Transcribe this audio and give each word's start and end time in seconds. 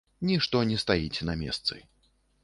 Нішто 0.27 0.61
не 0.69 0.77
стаіць 0.83 1.25
на 1.29 1.35
месцы. 1.41 1.77